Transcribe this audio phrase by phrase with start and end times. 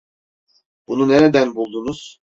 [0.87, 2.19] Bunu nereden buldunuz?